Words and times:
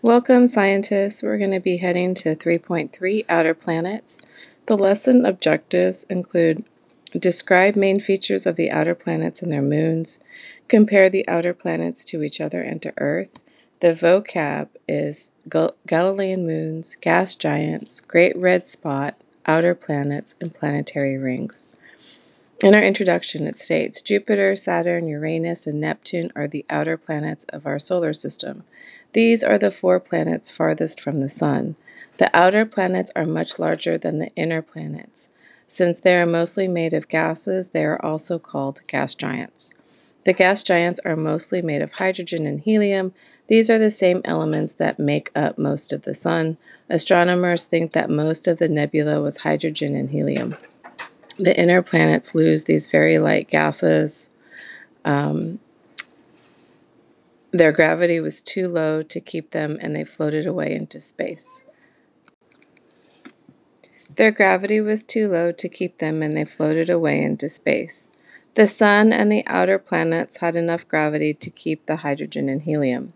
Welcome, 0.00 0.46
scientists. 0.46 1.24
We're 1.24 1.38
going 1.38 1.50
to 1.50 1.58
be 1.58 1.78
heading 1.78 2.14
to 2.14 2.36
3.3 2.36 3.24
Outer 3.28 3.52
Planets. 3.52 4.22
The 4.66 4.78
lesson 4.78 5.26
objectives 5.26 6.04
include 6.04 6.64
describe 7.18 7.74
main 7.74 7.98
features 7.98 8.46
of 8.46 8.54
the 8.54 8.70
outer 8.70 8.94
planets 8.94 9.42
and 9.42 9.50
their 9.50 9.60
moons, 9.60 10.20
compare 10.68 11.10
the 11.10 11.26
outer 11.26 11.52
planets 11.52 12.04
to 12.04 12.22
each 12.22 12.40
other 12.40 12.62
and 12.62 12.80
to 12.82 12.94
Earth. 12.96 13.42
The 13.80 13.88
vocab 13.88 14.68
is 14.86 15.32
Galilean 15.48 16.46
moons, 16.46 16.94
gas 17.00 17.34
giants, 17.34 18.00
great 18.00 18.36
red 18.36 18.68
spot, 18.68 19.16
outer 19.46 19.74
planets, 19.74 20.36
and 20.40 20.54
planetary 20.54 21.18
rings. 21.18 21.72
In 22.62 22.74
our 22.74 22.82
introduction, 22.82 23.46
it 23.46 23.58
states 23.60 24.00
Jupiter, 24.00 24.56
Saturn, 24.56 25.06
Uranus, 25.06 25.66
and 25.66 25.80
Neptune 25.80 26.32
are 26.34 26.48
the 26.48 26.66
outer 26.68 26.96
planets 26.96 27.44
of 27.50 27.66
our 27.66 27.78
solar 27.78 28.12
system. 28.12 28.64
These 29.12 29.42
are 29.42 29.58
the 29.58 29.70
four 29.70 30.00
planets 30.00 30.50
farthest 30.50 31.00
from 31.00 31.20
the 31.20 31.28
Sun. 31.28 31.76
The 32.18 32.30
outer 32.36 32.64
planets 32.64 33.12
are 33.16 33.26
much 33.26 33.58
larger 33.58 33.96
than 33.96 34.18
the 34.18 34.30
inner 34.36 34.62
planets. 34.62 35.30
Since 35.66 36.00
they 36.00 36.16
are 36.16 36.26
mostly 36.26 36.68
made 36.68 36.92
of 36.92 37.08
gases, 37.08 37.68
they 37.68 37.84
are 37.84 38.02
also 38.04 38.38
called 38.38 38.80
gas 38.86 39.14
giants. 39.14 39.74
The 40.24 40.32
gas 40.32 40.62
giants 40.62 41.00
are 41.04 41.16
mostly 41.16 41.62
made 41.62 41.82
of 41.82 41.92
hydrogen 41.92 42.46
and 42.46 42.60
helium. 42.60 43.14
These 43.46 43.70
are 43.70 43.78
the 43.78 43.90
same 43.90 44.20
elements 44.24 44.72
that 44.74 44.98
make 44.98 45.30
up 45.34 45.58
most 45.58 45.92
of 45.92 46.02
the 46.02 46.14
Sun. 46.14 46.58
Astronomers 46.88 47.64
think 47.64 47.92
that 47.92 48.10
most 48.10 48.46
of 48.46 48.58
the 48.58 48.68
nebula 48.68 49.20
was 49.20 49.38
hydrogen 49.38 49.94
and 49.94 50.10
helium 50.10 50.56
the 51.38 51.58
inner 51.58 51.82
planets 51.82 52.34
lose 52.34 52.64
these 52.64 52.88
very 52.88 53.18
light 53.18 53.48
gases. 53.48 54.30
Um, 55.04 55.60
their 57.50 57.72
gravity 57.72 58.20
was 58.20 58.42
too 58.42 58.68
low 58.68 59.02
to 59.02 59.20
keep 59.20 59.52
them, 59.52 59.78
and 59.80 59.96
they 59.96 60.04
floated 60.04 60.46
away 60.46 60.74
into 60.74 61.00
space. 61.00 61.64
Their 64.16 64.30
gravity 64.32 64.80
was 64.80 65.02
too 65.02 65.28
low 65.28 65.52
to 65.52 65.68
keep 65.68 65.98
them, 65.98 66.22
and 66.22 66.36
they 66.36 66.44
floated 66.44 66.90
away 66.90 67.22
into 67.22 67.48
space. 67.48 68.10
The 68.54 68.66
Sun 68.66 69.12
and 69.12 69.30
the 69.30 69.44
outer 69.46 69.78
planets 69.78 70.38
had 70.38 70.56
enough 70.56 70.88
gravity 70.88 71.32
to 71.34 71.50
keep 71.50 71.86
the 71.86 71.96
hydrogen 71.96 72.48
and 72.48 72.62
helium. 72.62 73.12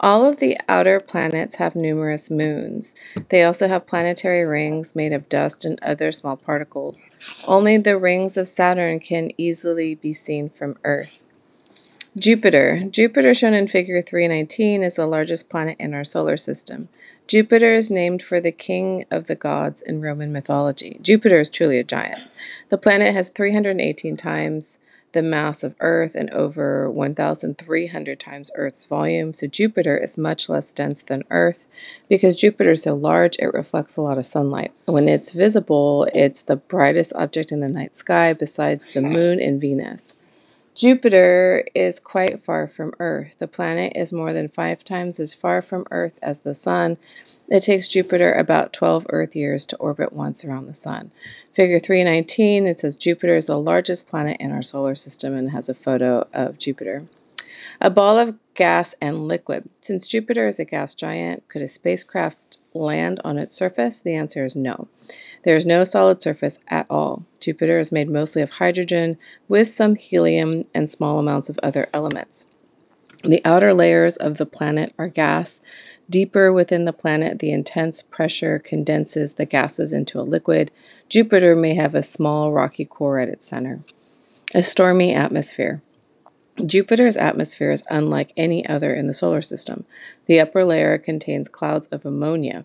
All 0.00 0.24
of 0.24 0.38
the 0.38 0.56
outer 0.68 0.98
planets 0.98 1.56
have 1.56 1.76
numerous 1.76 2.30
moons. 2.30 2.94
They 3.28 3.42
also 3.42 3.68
have 3.68 3.86
planetary 3.86 4.44
rings 4.44 4.96
made 4.96 5.12
of 5.12 5.28
dust 5.28 5.64
and 5.64 5.78
other 5.82 6.10
small 6.10 6.36
particles. 6.36 7.06
Only 7.46 7.76
the 7.76 7.98
rings 7.98 8.36
of 8.36 8.48
Saturn 8.48 8.98
can 9.00 9.30
easily 9.36 9.94
be 9.94 10.14
seen 10.14 10.48
from 10.48 10.78
Earth. 10.84 11.22
Jupiter. 12.16 12.88
Jupiter, 12.90 13.34
shown 13.34 13.54
in 13.54 13.68
Figure 13.68 14.00
319, 14.00 14.82
is 14.82 14.96
the 14.96 15.06
largest 15.06 15.50
planet 15.50 15.76
in 15.78 15.94
our 15.94 16.04
solar 16.04 16.36
system. 16.36 16.88
Jupiter 17.26 17.74
is 17.74 17.90
named 17.90 18.22
for 18.22 18.40
the 18.40 18.52
king 18.52 19.04
of 19.10 19.26
the 19.26 19.34
gods 19.34 19.82
in 19.82 20.00
Roman 20.00 20.32
mythology. 20.32 20.98
Jupiter 21.02 21.38
is 21.38 21.50
truly 21.50 21.78
a 21.78 21.84
giant. 21.84 22.22
The 22.70 22.78
planet 22.78 23.12
has 23.12 23.28
318 23.28 24.16
times 24.16 24.78
the 25.12 25.22
mass 25.22 25.62
of 25.62 25.74
Earth 25.80 26.14
and 26.14 26.30
over 26.30 26.90
1,300 26.90 28.20
times 28.20 28.50
Earth's 28.54 28.86
volume. 28.86 29.32
So 29.32 29.46
Jupiter 29.46 29.96
is 29.96 30.18
much 30.18 30.48
less 30.48 30.72
dense 30.72 31.02
than 31.02 31.24
Earth 31.30 31.66
because 32.08 32.36
Jupiter 32.36 32.72
is 32.72 32.82
so 32.82 32.94
large, 32.94 33.36
it 33.38 33.52
reflects 33.54 33.96
a 33.96 34.02
lot 34.02 34.18
of 34.18 34.24
sunlight. 34.24 34.72
When 34.86 35.08
it's 35.08 35.32
visible, 35.32 36.06
it's 36.14 36.42
the 36.42 36.56
brightest 36.56 37.12
object 37.14 37.52
in 37.52 37.60
the 37.60 37.68
night 37.68 37.96
sky 37.96 38.32
besides 38.32 38.92
the 38.92 39.02
moon 39.02 39.40
and 39.40 39.60
Venus. 39.60 40.17
Jupiter 40.78 41.64
is 41.74 41.98
quite 41.98 42.38
far 42.38 42.68
from 42.68 42.92
Earth. 43.00 43.36
The 43.40 43.48
planet 43.48 43.94
is 43.96 44.12
more 44.12 44.32
than 44.32 44.48
five 44.48 44.84
times 44.84 45.18
as 45.18 45.34
far 45.34 45.60
from 45.60 45.84
Earth 45.90 46.20
as 46.22 46.38
the 46.38 46.54
Sun. 46.54 46.98
It 47.48 47.64
takes 47.64 47.88
Jupiter 47.88 48.32
about 48.32 48.72
12 48.72 49.04
Earth 49.10 49.34
years 49.34 49.66
to 49.66 49.76
orbit 49.78 50.12
once 50.12 50.44
around 50.44 50.68
the 50.68 50.74
Sun. 50.74 51.10
Figure 51.52 51.80
319, 51.80 52.68
it 52.68 52.78
says 52.78 52.94
Jupiter 52.94 53.34
is 53.34 53.46
the 53.46 53.58
largest 53.58 54.06
planet 54.06 54.36
in 54.38 54.52
our 54.52 54.62
solar 54.62 54.94
system 54.94 55.34
and 55.34 55.50
has 55.50 55.68
a 55.68 55.74
photo 55.74 56.28
of 56.32 56.60
Jupiter. 56.60 57.06
A 57.80 57.90
ball 57.90 58.16
of 58.16 58.36
gas 58.58 58.92
and 59.00 59.28
liquid. 59.28 59.68
Since 59.80 60.08
Jupiter 60.08 60.48
is 60.48 60.58
a 60.58 60.64
gas 60.64 60.92
giant, 60.92 61.46
could 61.46 61.62
a 61.62 61.68
spacecraft 61.68 62.58
land 62.74 63.20
on 63.22 63.38
its 63.38 63.54
surface? 63.54 64.00
The 64.00 64.16
answer 64.16 64.44
is 64.44 64.56
no. 64.56 64.88
There 65.44 65.54
is 65.54 65.64
no 65.64 65.84
solid 65.84 66.20
surface 66.20 66.58
at 66.66 66.84
all. 66.90 67.24
Jupiter 67.38 67.78
is 67.78 67.92
made 67.92 68.10
mostly 68.10 68.42
of 68.42 68.50
hydrogen 68.50 69.16
with 69.46 69.68
some 69.68 69.94
helium 69.94 70.64
and 70.74 70.90
small 70.90 71.20
amounts 71.20 71.48
of 71.48 71.60
other 71.62 71.86
elements. 71.94 72.46
The 73.22 73.40
outer 73.44 73.72
layers 73.72 74.16
of 74.16 74.38
the 74.38 74.46
planet 74.46 74.92
are 74.98 75.08
gas. 75.08 75.60
Deeper 76.10 76.52
within 76.52 76.84
the 76.84 76.92
planet, 76.92 77.38
the 77.38 77.52
intense 77.52 78.02
pressure 78.02 78.58
condenses 78.58 79.34
the 79.34 79.46
gases 79.46 79.92
into 79.92 80.18
a 80.18 80.22
liquid. 80.22 80.72
Jupiter 81.08 81.54
may 81.54 81.74
have 81.74 81.94
a 81.94 82.02
small 82.02 82.50
rocky 82.50 82.84
core 82.84 83.20
at 83.20 83.28
its 83.28 83.46
center. 83.46 83.84
A 84.52 84.64
stormy 84.64 85.14
atmosphere. 85.14 85.80
Jupiter's 86.64 87.16
atmosphere 87.16 87.70
is 87.70 87.84
unlike 87.88 88.32
any 88.36 88.66
other 88.66 88.94
in 88.94 89.06
the 89.06 89.12
solar 89.12 89.42
system. 89.42 89.84
The 90.26 90.40
upper 90.40 90.64
layer 90.64 90.98
contains 90.98 91.48
clouds 91.48 91.88
of 91.88 92.04
ammonia. 92.04 92.64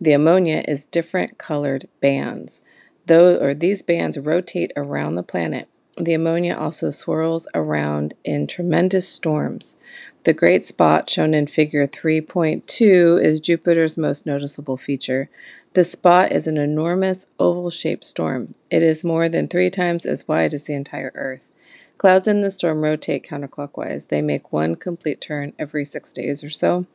The 0.00 0.12
ammonia 0.12 0.64
is 0.66 0.86
different 0.86 1.38
colored 1.38 1.88
bands. 2.00 2.62
Though 3.06 3.36
or 3.36 3.54
these 3.54 3.82
bands 3.82 4.18
rotate 4.18 4.72
around 4.76 5.14
the 5.14 5.22
planet. 5.22 5.68
The 5.96 6.14
ammonia 6.14 6.54
also 6.56 6.90
swirls 6.90 7.48
around 7.54 8.14
in 8.24 8.46
tremendous 8.46 9.08
storms. 9.08 9.76
The 10.24 10.32
great 10.32 10.64
spot 10.64 11.10
shown 11.10 11.34
in 11.34 11.48
figure 11.48 11.88
3.2 11.88 13.22
is 13.22 13.40
Jupiter's 13.40 13.96
most 13.96 14.24
noticeable 14.24 14.76
feature. 14.76 15.28
The 15.74 15.82
spot 15.82 16.30
is 16.30 16.46
an 16.46 16.56
enormous 16.56 17.30
oval 17.40 17.70
shaped 17.70 18.04
storm. 18.04 18.54
It 18.70 18.82
is 18.82 19.02
more 19.02 19.28
than 19.28 19.48
three 19.48 19.70
times 19.70 20.06
as 20.06 20.28
wide 20.28 20.54
as 20.54 20.64
the 20.64 20.74
entire 20.74 21.12
Earth. 21.14 21.50
Clouds 21.98 22.28
in 22.28 22.42
the 22.42 22.50
storm 22.50 22.82
rotate 22.82 23.26
counterclockwise. 23.26 24.06
They 24.06 24.22
make 24.22 24.52
one 24.52 24.76
complete 24.76 25.20
turn 25.20 25.52
every 25.58 25.84
six 25.84 26.12
days 26.12 26.44
or 26.44 26.50
so. 26.50 26.86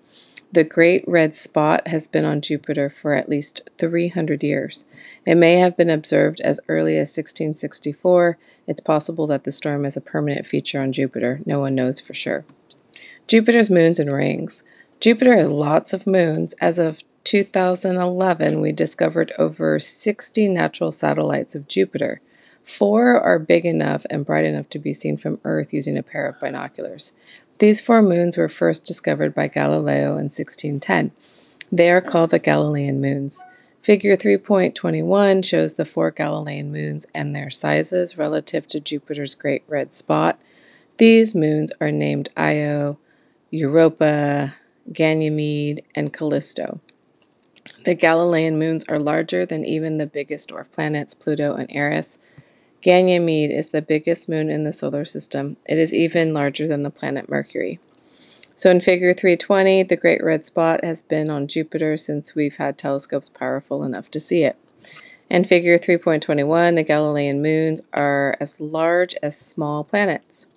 The 0.54 0.64
Great 0.64 1.04
Red 1.08 1.34
Spot 1.34 1.88
has 1.88 2.08
been 2.08 2.24
on 2.24 2.40
Jupiter 2.40 2.90
for 2.90 3.14
at 3.14 3.28
least 3.28 3.70
300 3.78 4.44
years. 4.44 4.86
It 5.26 5.36
may 5.36 5.58
have 5.58 5.76
been 5.76 5.90
observed 5.90 6.40
as 6.42 6.62
early 6.70 6.94
as 6.94 7.10
1664. 7.10 8.38
It's 8.66 8.80
possible 8.80 9.28
that 9.28 9.44
the 9.44 9.52
storm 9.52 9.84
is 9.84 9.98
a 9.98 10.02
permanent 10.02 10.46
feature 10.46 10.80
on 10.80 10.94
Jupiter. 10.94 11.42
No 11.46 11.60
one 11.60 11.76
knows 11.76 12.00
for 12.00 12.14
sure. 12.14 12.46
Jupiter's 13.28 13.70
moons 13.70 14.00
and 14.00 14.12
rings. 14.12 14.64
Jupiter 15.02 15.36
has 15.36 15.50
lots 15.50 15.92
of 15.92 16.08
moons. 16.08 16.54
As 16.62 16.80
of 16.80 17.04
2011, 17.26 18.62
we 18.62 18.72
discovered 18.72 19.34
over 19.38 19.80
60 19.80 20.48
natural 20.48 20.92
satellites 20.92 21.56
of 21.56 21.68
Jupiter. 21.68 22.22
Four 22.64 23.20
are 23.20 23.40
big 23.40 23.66
enough 23.66 24.06
and 24.10 24.26
bright 24.26 24.46
enough 24.46 24.70
to 24.70 24.80
be 24.80 24.94
seen 24.94 25.18
from 25.18 25.40
Earth 25.44 25.74
using 25.74 25.98
a 25.98 26.04
pair 26.04 26.28
of 26.28 26.40
binoculars. 26.40 27.14
These 27.60 27.82
four 27.82 28.02
moons 28.02 28.38
were 28.38 28.50
first 28.50 28.86
discovered 28.86 29.36
by 29.36 29.48
Galileo 29.48 30.12
in 30.18 30.30
1610. 30.30 31.12
They 31.72 31.92
are 31.92 32.02
called 32.02 32.32
the 32.32 32.40
Galilean 32.40 33.02
moons. 33.02 33.44
Figure 33.82 34.16
3.21 34.16 35.44
shows 35.44 35.74
the 35.74 35.86
four 35.86 36.10
Galilean 36.10 36.72
moons 36.72 37.06
and 37.14 37.36
their 37.36 37.50
sizes 37.50 38.18
relative 38.18 38.66
to 38.68 38.80
Jupiter's 38.80 39.36
great 39.36 39.64
red 39.68 39.92
spot. 39.92 40.40
These 40.98 41.36
moons 41.36 41.72
are 41.82 41.92
named 41.92 42.30
Io, 42.38 42.98
Europa, 43.50 44.56
Ganymede, 44.92 45.84
and 45.96 46.14
Callisto. 46.14 46.80
The 47.86 47.96
Galilean 47.96 48.58
moons 48.58 48.86
are 48.88 49.00
larger 49.00 49.46
than 49.46 49.66
even 49.66 49.98
the 49.98 50.08
biggest 50.08 50.50
dwarf 50.50 50.72
planets, 50.72 51.14
Pluto 51.14 51.56
and 51.56 51.68
Eris. 51.70 52.20
Ganymede 52.84 53.50
is 53.50 53.70
the 53.70 53.82
biggest 53.82 54.28
moon 54.28 54.50
in 54.50 54.66
the 54.66 54.74
solar 54.74 55.06
system. 55.06 55.56
It 55.66 55.78
is 55.78 55.94
even 55.94 56.34
larger 56.34 56.68
than 56.68 56.84
the 56.84 56.92
planet 56.92 57.30
Mercury. 57.30 57.80
So 58.56 58.70
in 58.70 58.82
figure 58.82 59.14
320, 59.14 59.84
the 59.84 59.96
great 59.96 60.22
red 60.22 60.46
spot 60.46 60.84
has 60.84 61.02
been 61.02 61.30
on 61.30 61.48
Jupiter 61.48 61.96
since 61.96 62.36
we've 62.36 62.58
had 62.58 62.78
telescopes 62.78 63.30
powerful 63.30 63.84
enough 63.84 64.12
to 64.12 64.20
see 64.20 64.44
it. 64.44 64.58
In 65.30 65.46
figure 65.46 65.80
3.21, 65.80 66.76
the 66.76 66.84
Galilean 66.84 67.42
moons 67.42 67.82
are 67.94 68.36
as 68.42 68.60
large 68.60 69.16
as 69.24 69.38
small 69.40 69.86
planets. 69.86 70.48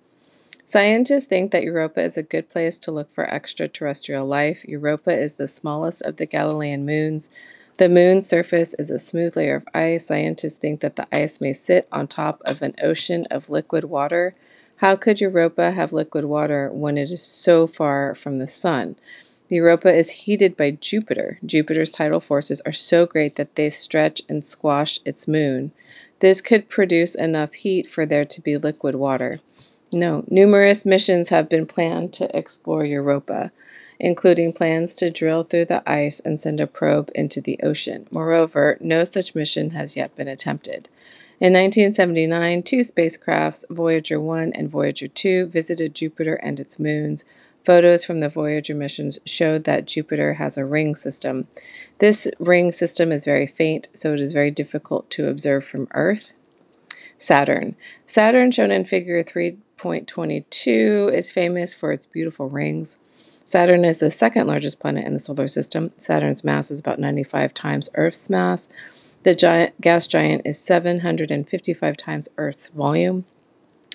Scientists 0.64 1.26
think 1.26 1.52
that 1.52 1.62
Europa 1.62 2.02
is 2.02 2.16
a 2.16 2.24
good 2.24 2.50
place 2.50 2.76
to 2.80 2.90
look 2.90 3.12
for 3.12 3.24
extraterrestrial 3.30 4.26
life. 4.26 4.64
Europa 4.64 5.12
is 5.12 5.34
the 5.34 5.46
smallest 5.46 6.02
of 6.02 6.16
the 6.16 6.26
Galilean 6.26 6.84
moons, 6.84 7.30
the 7.78 7.88
moon's 7.88 8.26
surface 8.26 8.74
is 8.74 8.90
a 8.90 8.98
smooth 8.98 9.36
layer 9.36 9.56
of 9.56 9.68
ice. 9.74 10.06
Scientists 10.06 10.56
think 10.56 10.80
that 10.80 10.96
the 10.96 11.06
ice 11.14 11.40
may 11.40 11.52
sit 11.52 11.86
on 11.92 12.06
top 12.06 12.40
of 12.44 12.62
an 12.62 12.74
ocean 12.82 13.26
of 13.30 13.50
liquid 13.50 13.84
water. 13.84 14.34
How 14.76 14.96
could 14.96 15.20
Europa 15.20 15.72
have 15.72 15.92
liquid 15.92 16.24
water 16.24 16.70
when 16.72 16.98
it 16.98 17.10
is 17.10 17.22
so 17.22 17.66
far 17.66 18.14
from 18.14 18.38
the 18.38 18.46
sun? 18.46 18.96
Europa 19.48 19.92
is 19.92 20.10
heated 20.10 20.56
by 20.56 20.72
Jupiter. 20.72 21.38
Jupiter's 21.44 21.90
tidal 21.90 22.20
forces 22.20 22.60
are 22.66 22.72
so 22.72 23.06
great 23.06 23.36
that 23.36 23.54
they 23.54 23.70
stretch 23.70 24.22
and 24.28 24.44
squash 24.44 24.98
its 25.04 25.28
moon. 25.28 25.72
This 26.20 26.40
could 26.40 26.68
produce 26.68 27.14
enough 27.14 27.54
heat 27.54 27.88
for 27.88 28.06
there 28.06 28.24
to 28.24 28.40
be 28.40 28.56
liquid 28.56 28.96
water. 28.96 29.40
No, 29.92 30.24
numerous 30.28 30.84
missions 30.84 31.28
have 31.28 31.48
been 31.48 31.66
planned 31.66 32.12
to 32.14 32.36
explore 32.36 32.84
Europa. 32.84 33.52
Including 33.98 34.52
plans 34.52 34.94
to 34.94 35.10
drill 35.10 35.42
through 35.42 35.66
the 35.66 35.82
ice 35.88 36.20
and 36.20 36.40
send 36.40 36.60
a 36.60 36.66
probe 36.66 37.10
into 37.14 37.40
the 37.40 37.58
ocean. 37.62 38.06
Moreover, 38.10 38.78
no 38.80 39.04
such 39.04 39.34
mission 39.34 39.70
has 39.70 39.96
yet 39.96 40.14
been 40.16 40.28
attempted. 40.28 40.88
In 41.38 41.52
1979, 41.52 42.62
two 42.62 42.80
spacecrafts, 42.80 43.64
Voyager 43.68 44.18
1 44.18 44.52
and 44.54 44.70
Voyager 44.70 45.06
2, 45.06 45.46
visited 45.48 45.94
Jupiter 45.94 46.34
and 46.36 46.58
its 46.58 46.78
moons. 46.78 47.26
Photos 47.62 48.04
from 48.04 48.20
the 48.20 48.28
Voyager 48.28 48.74
missions 48.74 49.18
showed 49.26 49.64
that 49.64 49.86
Jupiter 49.86 50.34
has 50.34 50.56
a 50.56 50.64
ring 50.64 50.94
system. 50.94 51.46
This 51.98 52.28
ring 52.38 52.72
system 52.72 53.12
is 53.12 53.24
very 53.24 53.46
faint, 53.46 53.88
so 53.92 54.14
it 54.14 54.20
is 54.20 54.32
very 54.32 54.50
difficult 54.50 55.10
to 55.10 55.28
observe 55.28 55.64
from 55.64 55.88
Earth. 55.90 56.32
Saturn. 57.18 57.76
Saturn, 58.06 58.50
shown 58.50 58.70
in 58.70 58.84
figure 58.84 59.22
3.22, 59.22 61.12
is 61.12 61.32
famous 61.32 61.74
for 61.74 61.92
its 61.92 62.06
beautiful 62.06 62.48
rings. 62.48 62.98
Saturn 63.46 63.84
is 63.84 64.00
the 64.00 64.10
second 64.10 64.48
largest 64.48 64.80
planet 64.80 65.06
in 65.06 65.12
the 65.12 65.20
solar 65.20 65.46
system. 65.46 65.92
Saturn's 65.98 66.42
mass 66.42 66.68
is 66.68 66.80
about 66.80 66.98
95 66.98 67.54
times 67.54 67.88
Earth's 67.94 68.28
mass. 68.28 68.68
The 69.22 69.36
giant, 69.36 69.80
gas 69.80 70.08
giant 70.08 70.42
is 70.44 70.58
755 70.58 71.96
times 71.96 72.28
Earth's 72.38 72.68
volume. 72.70 73.24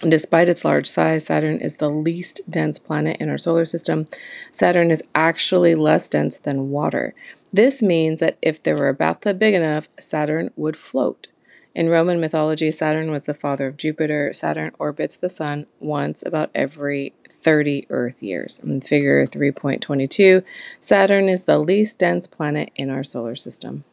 Despite 0.07 0.47
its 0.47 0.63
large 0.63 0.87
size, 0.87 1.25
Saturn 1.25 1.59
is 1.59 1.77
the 1.77 1.89
least 1.89 2.39
dense 2.49 2.79
planet 2.79 3.17
in 3.19 3.29
our 3.29 3.37
solar 3.37 3.65
system. 3.65 4.07
Saturn 4.53 4.89
is 4.89 5.03
actually 5.13 5.75
less 5.75 6.07
dense 6.07 6.37
than 6.37 6.69
water. 6.69 7.13
This 7.51 7.83
means 7.83 8.21
that 8.21 8.37
if 8.41 8.63
there 8.63 8.77
were 8.77 8.87
a 8.87 8.93
bathtub 8.93 9.37
big 9.37 9.53
enough, 9.53 9.89
Saturn 9.99 10.51
would 10.55 10.77
float. 10.77 11.27
In 11.73 11.87
Roman 11.87 12.19
mythology, 12.19 12.69
Saturn 12.69 13.11
was 13.11 13.23
the 13.23 13.33
father 13.33 13.67
of 13.67 13.77
Jupiter. 13.77 14.33
Saturn 14.33 14.71
orbits 14.77 15.15
the 15.15 15.29
sun 15.29 15.67
once 15.79 16.21
about 16.25 16.51
every 16.53 17.13
30 17.29 17.87
Earth 17.89 18.21
years. 18.21 18.59
In 18.59 18.81
figure 18.81 19.25
3.22, 19.25 20.43
Saturn 20.81 21.29
is 21.29 21.43
the 21.43 21.59
least 21.59 21.97
dense 21.97 22.27
planet 22.27 22.71
in 22.75 22.89
our 22.89 23.05
solar 23.05 23.35
system. 23.35 23.85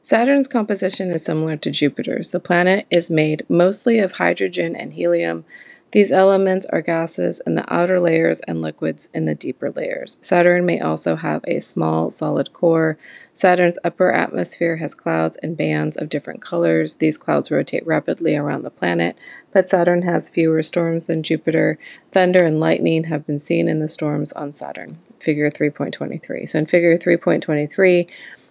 Saturn's 0.00 0.46
composition 0.46 1.10
is 1.10 1.24
similar 1.24 1.56
to 1.56 1.70
Jupiter's. 1.72 2.30
The 2.30 2.38
planet 2.38 2.86
is 2.90 3.10
made 3.10 3.42
mostly 3.48 3.98
of 3.98 4.12
hydrogen 4.12 4.76
and 4.76 4.92
helium. 4.92 5.44
These 5.90 6.12
elements 6.12 6.66
are 6.66 6.82
gases 6.82 7.40
in 7.46 7.54
the 7.54 7.64
outer 7.72 7.98
layers 7.98 8.40
and 8.40 8.60
liquids 8.60 9.08
in 9.14 9.24
the 9.24 9.34
deeper 9.34 9.70
layers. 9.70 10.18
Saturn 10.20 10.66
may 10.66 10.80
also 10.80 11.16
have 11.16 11.42
a 11.46 11.60
small 11.60 12.10
solid 12.10 12.52
core. 12.52 12.98
Saturn's 13.32 13.78
upper 13.82 14.12
atmosphere 14.12 14.76
has 14.76 14.94
clouds 14.94 15.38
and 15.38 15.56
bands 15.56 15.96
of 15.96 16.10
different 16.10 16.42
colors. 16.42 16.96
These 16.96 17.16
clouds 17.16 17.50
rotate 17.50 17.86
rapidly 17.86 18.36
around 18.36 18.62
the 18.62 18.70
planet, 18.70 19.16
but 19.50 19.70
Saturn 19.70 20.02
has 20.02 20.28
fewer 20.28 20.62
storms 20.62 21.06
than 21.06 21.22
Jupiter. 21.22 21.78
Thunder 22.12 22.44
and 22.44 22.60
lightning 22.60 23.04
have 23.04 23.26
been 23.26 23.38
seen 23.38 23.66
in 23.66 23.78
the 23.78 23.88
storms 23.88 24.32
on 24.34 24.52
Saturn. 24.52 24.98
Figure 25.20 25.50
3.23. 25.50 26.48
So 26.48 26.58
in 26.58 26.66
figure 26.66 26.98
3.23, 26.98 28.08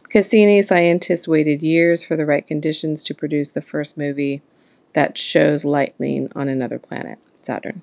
Cassini 0.09 0.61
scientists 0.63 1.27
waited 1.27 1.61
years 1.61 2.03
for 2.03 2.15
the 2.15 2.25
right 2.25 2.47
conditions 2.47 3.03
to 3.03 3.13
produce 3.13 3.51
the 3.51 3.61
first 3.61 3.95
movie 3.95 4.41
that 4.93 5.17
shows 5.17 5.63
lightning 5.63 6.31
on 6.35 6.47
another 6.47 6.79
planet, 6.79 7.19
Saturn. 7.43 7.81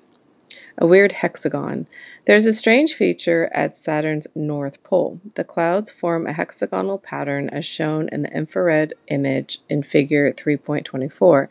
A 0.77 0.85
weird 0.85 1.13
hexagon. 1.13 1.87
There's 2.25 2.45
a 2.45 2.53
strange 2.53 2.93
feature 2.93 3.49
at 3.53 3.77
Saturn's 3.77 4.27
north 4.35 4.83
pole. 4.83 5.19
The 5.35 5.43
clouds 5.43 5.89
form 5.89 6.27
a 6.27 6.33
hexagonal 6.33 6.97
pattern 6.97 7.49
as 7.49 7.65
shown 7.65 8.09
in 8.09 8.23
the 8.23 8.35
infrared 8.35 8.93
image 9.07 9.59
in 9.69 9.83
figure 9.83 10.31
3.24. 10.31 11.49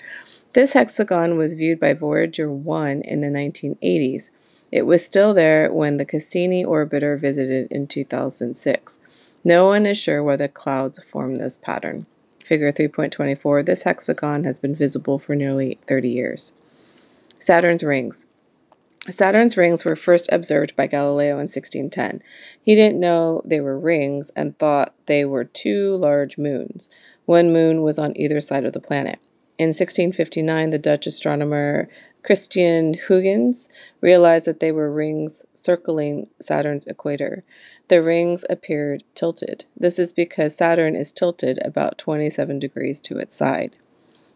This 0.53 0.75
hexagon 0.75 1.37
was 1.37 1.55
viewed 1.55 1.81
by 1.81 1.95
Voyager 1.95 2.51
1 2.51 3.03
in 3.03 3.21
the 3.21 3.29
1980s. 3.29 4.31
It 4.71 4.87
was 4.87 5.05
still 5.05 5.35
there 5.35 5.73
when 5.73 5.97
the 5.97 6.05
Cassini 6.05 6.65
orbiter 6.65 7.19
visited 7.19 7.71
in 7.71 7.87
2006. 7.87 9.01
No 9.43 9.67
one 9.67 9.87
is 9.87 9.99
sure 9.99 10.23
whether 10.23 10.49
clouds 10.49 11.03
form 11.03 11.37
this 11.37 11.59
pattern. 11.59 12.07
Figure 12.45 12.73
3.24 12.73 13.65
This 13.65 13.85
hexagon 13.85 14.45
has 14.45 14.61
been 14.61 14.75
visible 14.75 15.19
for 15.19 15.35
nearly 15.35 15.79
30 15.87 16.09
years. 16.09 16.53
Saturn's 17.45 17.85
rings. 17.85 18.31
Saturn's 19.11 19.59
rings 19.59 19.85
were 19.85 19.97
first 19.97 20.31
observed 20.33 20.75
by 20.77 20.87
Galileo 20.87 21.33
in 21.33 21.49
1610. 21.49 22.23
He 22.63 22.75
didn't 22.75 22.99
know 22.99 23.43
they 23.45 23.61
were 23.61 23.79
rings 23.79 24.33
and 24.35 24.59
thought 24.59 24.95
they 25.05 25.27
were 25.27 25.45
two 25.45 25.95
large 25.95 26.39
moons. 26.39 26.89
One 27.27 27.53
moon 27.53 27.83
was 27.83 27.99
on 27.99 28.17
either 28.17 28.41
side 28.41 28.65
of 28.65 28.73
the 28.73 28.81
planet. 28.81 29.19
In 29.59 29.69
1659, 29.69 30.71
the 30.71 30.79
Dutch 30.79 31.07
astronomer 31.07 31.91
Christiaan 32.23 32.95
Huygens 33.09 33.69
realized 34.01 34.47
that 34.47 34.61
they 34.61 34.73
were 34.73 34.91
rings 34.91 35.45
circling 35.53 36.31
Saturn's 36.41 36.87
equator. 36.87 37.45
The 37.89 38.03
rings 38.03 38.47
appeared 38.49 39.05
tilted. 39.15 39.67
This 39.77 39.99
is 39.99 40.15
because 40.15 40.57
Saturn 40.57 40.97
is 40.97 41.13
tilted 41.13 41.59
about 41.63 41.99
27 41.99 42.59
degrees 42.59 43.03
to 43.03 43.19
its 43.19 43.37
side. 43.37 43.77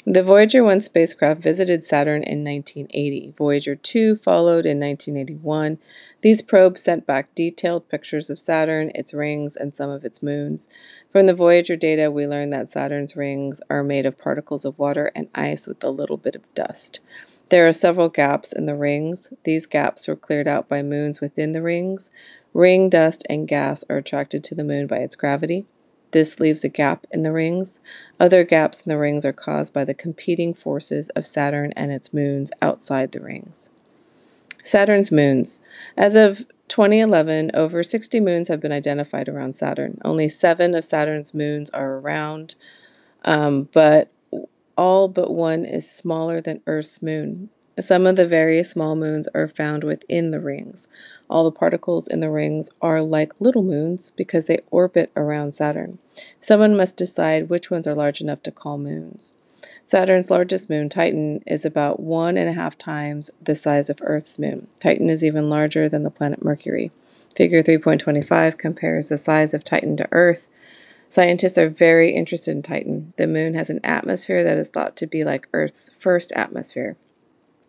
The 0.05 0.23
Voyager 0.23 0.63
1 0.63 0.81
spacecraft 0.81 1.43
visited 1.43 1.85
Saturn 1.85 2.23
in 2.23 2.45
1980. 2.45 3.35
Voyager 3.37 3.75
2 3.75 4.15
followed 4.15 4.65
in 4.65 4.79
1981. 4.79 5.79
These 6.23 6.41
probes 6.41 6.83
sent 6.83 7.05
back 7.05 7.35
detailed 7.35 7.89
pictures 7.89 8.31
of 8.31 8.39
Saturn, 8.39 8.93
its 8.95 9.13
rings, 9.13 9.57
and 9.57 9.75
some 9.75 9.91
of 9.91 10.05
its 10.05 10.23
moons. 10.23 10.69
From 11.11 11.27
the 11.27 11.35
Voyager 11.35 11.75
data, 11.75 12.13
we 12.13 12.29
learned 12.29 12.53
that 12.53 12.71
Saturn's 12.71 13.17
rings 13.17 13.61
are 13.69 13.83
made 13.83 14.07
of 14.07 14.17
particles 14.17 14.65
of 14.65 14.79
water 14.79 15.11
and 15.17 15.29
ice 15.35 15.67
with 15.67 15.83
a 15.83 15.91
little 15.91 16.17
bit 16.17 16.37
of 16.37 16.55
dust. 16.55 17.01
There 17.49 17.67
are 17.67 17.73
several 17.73 18.09
gaps 18.09 18.53
in 18.53 18.67
the 18.67 18.77
rings. 18.77 19.33
These 19.43 19.67
gaps 19.67 20.07
were 20.07 20.17
cleared 20.17 20.47
out 20.47 20.69
by 20.69 20.83
moons 20.83 21.21
within 21.21 21.53
the 21.53 21.63
rings. 21.63 22.13
Ring 22.55 22.89
dust 22.89 23.27
and 23.29 23.49
gas 23.49 23.85
are 23.91 23.97
attracted 23.97 24.45
to 24.45 24.55
the 24.55 24.65
moon 24.65 24.87
by 24.87 24.99
its 24.99 25.17
gravity. 25.17 25.67
This 26.11 26.41
leaves 26.41 26.65
a 26.65 26.69
gap 26.69 27.07
in 27.11 27.23
the 27.23 27.33
rings. 27.33 27.81
Other 28.19 28.45
gaps 28.45 28.83
in 28.83 28.91
the 28.91 28.99
rings 28.99 29.25
are 29.25 29.33
caused 29.33 29.75
by 29.75 29.85
the 29.85 29.95
competing 29.95 30.55
forces 30.55 31.11
of 31.11 31.27
Saturn 31.27 31.73
and 31.77 31.93
its 31.93 32.15
moons 32.15 32.51
outside 32.63 33.13
the 33.13 33.21
rings. 33.21 33.71
Saturn's 34.63 35.13
moons. 35.13 35.61
As 35.97 36.15
of 36.15 36.47
2011, 36.69 37.51
over 37.55 37.83
60 37.83 38.21
moons 38.21 38.49
have 38.49 38.61
been 38.61 38.73
identified 38.73 39.29
around 39.29 39.57
Saturn. 39.57 39.99
Only 40.05 40.29
seven 40.29 40.75
of 40.75 40.85
Saturn's 40.85 41.33
moons 41.33 41.71
are 41.71 41.95
around, 41.95 42.55
um, 43.25 43.69
but 43.73 44.11
all 44.77 45.09
but 45.09 45.33
one 45.33 45.65
is 45.65 45.91
smaller 45.91 46.41
than 46.41 46.63
Earth's 46.67 47.03
moon. 47.03 47.51
Some 47.81 48.07
of 48.07 48.17
the 48.17 48.27
very 48.27 48.63
small 48.63 48.97
moons 48.97 49.29
are 49.35 49.47
found 49.47 49.85
within 49.85 50.31
the 50.31 50.41
rings. 50.41 50.89
All 51.31 51.45
the 51.45 51.53
particles 51.53 52.09
in 52.09 52.21
the 52.21 52.31
rings 52.31 52.71
are 52.83 53.01
like 53.03 53.41
little 53.41 53.63
moons 53.63 54.11
because 54.17 54.47
they 54.47 54.59
orbit 54.71 55.11
around 55.15 55.53
Saturn. 55.53 55.99
Someone 56.41 56.77
must 56.77 56.97
decide 56.97 57.49
which 57.49 57.71
ones 57.71 57.87
are 57.87 57.95
large 57.95 58.21
enough 58.21 58.43
to 58.45 58.51
call 58.51 58.79
moons. 58.79 59.35
Saturn's 59.85 60.31
largest 60.31 60.69
moon, 60.69 60.89
Titan, 60.89 61.43
is 61.47 61.65
about 61.65 62.01
one 62.01 62.37
and 62.37 62.49
a 62.49 62.53
half 62.53 62.77
times 62.77 63.31
the 63.41 63.55
size 63.55 63.89
of 63.89 64.01
Earth's 64.03 64.39
moon. 64.39 64.67
Titan 64.81 65.09
is 65.09 65.25
even 65.25 65.49
larger 65.49 65.89
than 65.89 66.03
the 66.03 66.11
planet 66.11 66.45
Mercury. 66.45 66.91
Figure 67.37 67.63
3.25 67.63 68.59
compares 68.59 69.09
the 69.09 69.17
size 69.17 69.55
of 69.55 69.63
Titan 69.63 69.97
to 69.97 70.09
Earth 70.11 70.49
Scientists 71.11 71.57
are 71.57 71.71
very 71.71 72.11
interested 72.11 72.55
in 72.55 72.63
Titan. 72.63 73.15
The 73.17 73.27
moon 73.27 73.55
has 73.55 73.71
an 73.71 73.81
atmosphere 73.83 74.45
that 74.45 74.59
is 74.59 74.69
thought 74.69 74.95
to 74.97 75.07
be 75.07 75.25
like 75.25 75.49
Earth's 75.55 75.89
first 75.89 76.33
atmosphere. 76.33 76.97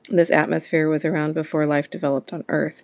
This 0.09 0.31
atmosphere 0.31 0.89
was 0.89 1.05
around 1.05 1.33
before 1.33 1.65
life 1.67 1.89
developed 1.89 2.33
on 2.33 2.43
Earth. 2.49 2.81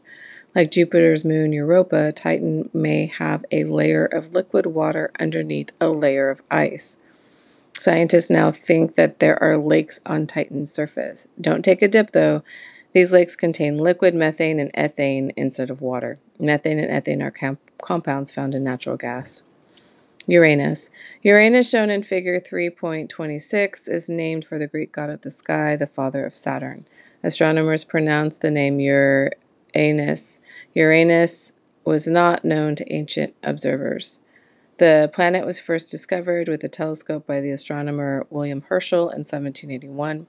Like 0.54 0.72
Jupiter's 0.72 1.26
moon 1.26 1.52
Europa, 1.52 2.12
Titan 2.12 2.70
may 2.74 3.08
have 3.08 3.44
a 3.52 3.64
layer 3.64 4.06
of 4.06 4.34
liquid 4.34 4.68
water 4.68 5.12
underneath 5.20 5.72
a 5.82 5.90
layer 5.90 6.30
of 6.30 6.42
ice. 6.52 6.98
Scientists 7.74 8.30
now 8.30 8.52
think 8.52 8.96
that 8.96 9.20
there 9.20 9.42
are 9.42 9.58
lakes 9.58 10.00
on 10.06 10.28
Titan's 10.28 10.72
surface. 10.72 11.28
Don't 11.42 11.66
take 11.66 11.82
a 11.82 11.88
dip 11.88 12.12
though. 12.12 12.44
These 12.94 13.12
lakes 13.12 13.36
contain 13.36 13.78
liquid 13.78 14.16
methane 14.16 14.60
and 14.60 14.72
ethane 14.74 15.34
instead 15.36 15.70
of 15.70 15.82
water. 15.82 16.20
Methane 16.40 16.80
and 16.80 16.90
ethane 16.90 17.22
are 17.22 17.32
comp- 17.32 17.60
compounds 17.82 18.32
found 18.32 18.56
in 18.56 18.64
natural 18.64 18.96
gas. 18.96 19.44
Uranus. 20.28 20.90
Uranus, 21.22 21.70
shown 21.70 21.90
in 21.90 22.02
figure 22.02 22.40
3.26, 22.40 23.88
is 23.88 24.10
named 24.10 24.46
for 24.46 24.58
the 24.58 24.68
Greek 24.68 24.92
god 24.92 25.10
of 25.10 25.22
the 25.22 25.30
sky, 25.30 25.76
the 25.76 25.88
father 25.88 26.26
of 26.26 26.36
Saturn. 26.36 26.86
Astronomers 27.24 27.84
pronounce 27.84 28.38
the 28.38 28.52
name 28.52 28.80
Uranus. 28.80 30.40
Uranus 30.74 31.54
was 31.84 32.08
not 32.08 32.44
known 32.44 32.76
to 32.76 32.94
ancient 32.94 33.36
observers. 33.44 34.20
The 34.78 35.10
planet 35.14 35.46
was 35.46 35.60
first 35.60 35.90
discovered 35.90 36.50
with 36.50 36.64
a 36.64 36.68
telescope 36.68 37.26
by 37.26 37.40
the 37.40 37.52
astronomer 37.52 38.26
William 38.30 38.64
Herschel 38.68 39.10
in 39.10 39.20
1781. 39.20 40.28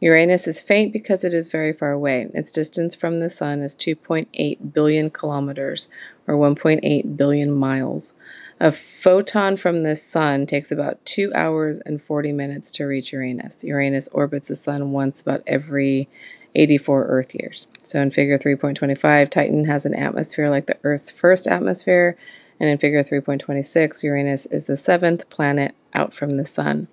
Uranus 0.00 0.46
is 0.46 0.60
faint 0.60 0.92
because 0.92 1.24
it 1.24 1.34
is 1.34 1.48
very 1.48 1.72
far 1.72 1.90
away. 1.90 2.28
Its 2.32 2.52
distance 2.52 2.94
from 2.94 3.18
the 3.18 3.28
Sun 3.28 3.62
is 3.62 3.74
2.8 3.74 4.72
billion 4.72 5.10
kilometers, 5.10 5.88
or 6.26 6.36
1.8 6.36 7.16
billion 7.16 7.52
miles. 7.52 8.14
A 8.60 8.70
photon 8.70 9.56
from 9.56 9.82
the 9.82 9.96
Sun 9.96 10.46
takes 10.46 10.70
about 10.70 11.04
2 11.04 11.32
hours 11.34 11.80
and 11.80 12.00
40 12.00 12.32
minutes 12.32 12.70
to 12.72 12.84
reach 12.84 13.12
Uranus. 13.12 13.64
Uranus 13.64 14.08
orbits 14.08 14.48
the 14.48 14.56
Sun 14.56 14.92
once 14.92 15.20
about 15.20 15.42
every 15.46 16.08
84 16.54 17.06
Earth 17.06 17.34
years. 17.34 17.66
So 17.82 18.00
in 18.00 18.10
figure 18.10 18.38
3.25, 18.38 19.30
Titan 19.30 19.64
has 19.64 19.84
an 19.84 19.94
atmosphere 19.94 20.48
like 20.48 20.66
the 20.66 20.78
Earth's 20.84 21.10
first 21.10 21.46
atmosphere, 21.48 22.16
and 22.60 22.68
in 22.68 22.78
figure 22.78 23.02
3.26, 23.02 24.02
Uranus 24.04 24.46
is 24.46 24.66
the 24.66 24.76
seventh 24.76 25.28
planet 25.28 25.74
out 25.92 26.12
from 26.12 26.30
the 26.30 26.44
sun. 26.44 26.88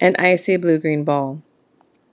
An 0.00 0.14
icy 0.18 0.56
blue 0.56 0.78
green 0.78 1.04
ball. 1.04 1.42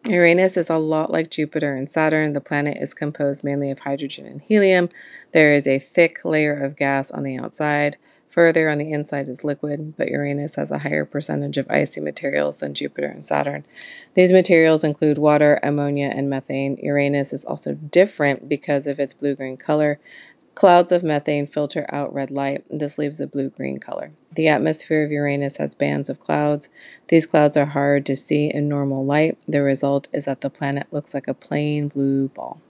Uranus 0.07 0.55
is 0.55 0.69
a 0.69 0.77
lot 0.77 1.11
like 1.11 1.31
Jupiter 1.31 1.75
and 1.75 1.89
Saturn. 1.89 2.33
The 2.33 2.41
planet 2.41 2.77
is 2.79 2.93
composed 2.93 3.43
mainly 3.43 3.71
of 3.71 3.79
hydrogen 3.79 4.27
and 4.27 4.41
helium. 4.41 4.89
There 5.31 5.51
is 5.51 5.67
a 5.67 5.79
thick 5.79 6.23
layer 6.23 6.53
of 6.53 6.75
gas 6.75 7.09
on 7.09 7.23
the 7.23 7.37
outside. 7.37 7.97
Further 8.29 8.69
on 8.69 8.77
the 8.77 8.91
inside 8.91 9.29
is 9.29 9.45
liquid, 9.45 9.95
but 9.97 10.09
Uranus 10.09 10.55
has 10.55 10.69
a 10.69 10.79
higher 10.79 11.05
percentage 11.05 11.57
of 11.57 11.67
icy 11.69 12.01
materials 12.01 12.57
than 12.57 12.73
Jupiter 12.73 13.07
and 13.07 13.25
Saturn. 13.25 13.63
These 14.13 14.33
materials 14.33 14.83
include 14.83 15.17
water, 15.17 15.59
ammonia, 15.63 16.11
and 16.13 16.29
methane. 16.29 16.77
Uranus 16.83 17.31
is 17.31 17.45
also 17.45 17.73
different 17.73 18.49
because 18.49 18.87
of 18.87 18.99
its 18.99 19.13
blue 19.13 19.35
green 19.35 19.57
color. 19.57 19.99
Clouds 20.55 20.93
of 20.93 21.03
methane 21.03 21.45
filter 21.47 21.85
out 21.89 22.13
red 22.13 22.31
light. 22.31 22.63
This 22.69 22.97
leaves 22.97 23.19
a 23.19 23.27
blue 23.27 23.49
green 23.49 23.77
color. 23.77 24.11
The 24.31 24.47
atmosphere 24.47 25.03
of 25.03 25.11
Uranus 25.11 25.57
has 25.57 25.75
bands 25.75 26.09
of 26.09 26.21
clouds. 26.21 26.69
These 27.09 27.25
clouds 27.25 27.57
are 27.57 27.65
hard 27.65 28.05
to 28.05 28.15
see 28.15 28.49
in 28.53 28.69
normal 28.69 29.05
light. 29.05 29.37
The 29.47 29.61
result 29.61 30.07
is 30.13 30.25
that 30.25 30.39
the 30.39 30.49
planet 30.49 30.87
looks 30.91 31.13
like 31.13 31.27
a 31.27 31.33
plain 31.33 31.89
blue 31.89 32.29
ball. 32.29 32.61